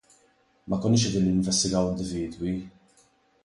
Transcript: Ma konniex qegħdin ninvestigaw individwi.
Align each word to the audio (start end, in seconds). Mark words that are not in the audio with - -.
Ma 0.69 0.79
konniex 0.85 1.03
qegħdin 1.03 1.27
ninvestigaw 1.29 1.93
individwi. 1.93 2.59